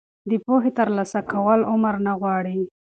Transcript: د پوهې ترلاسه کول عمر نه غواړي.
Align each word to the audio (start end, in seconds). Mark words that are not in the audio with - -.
د 0.29 0.31
پوهې 0.45 0.71
ترلاسه 0.79 1.19
کول 1.31 1.59
عمر 1.71 1.95
نه 2.05 2.13
غواړي. 2.19 2.59